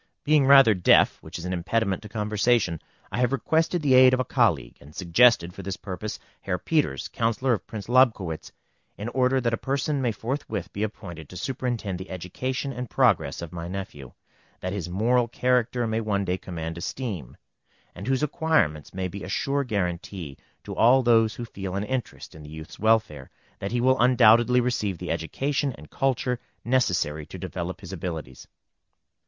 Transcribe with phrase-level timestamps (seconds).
[0.23, 4.19] Being rather deaf, which is an impediment to conversation, I have requested the aid of
[4.19, 8.51] a colleague, and suggested for this purpose Herr Peters, Councillor of Prince Lobkowitz,
[8.97, 13.43] in order that a person may forthwith be appointed to superintend the education and progress
[13.43, 14.13] of my nephew,
[14.59, 17.37] that his moral character may one day command esteem,
[17.93, 22.33] and whose acquirements may be a sure guaranty to all those who feel an interest
[22.33, 23.29] in the youth's welfare,
[23.59, 28.47] that he will undoubtedly receive the education and culture necessary to develop his abilities.